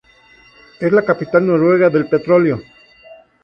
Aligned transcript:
Es 0.79 0.91
la 0.91 1.03
capital 1.05 1.45
noruega 1.45 1.91
del 1.91 2.07
petróleo. 2.09 2.59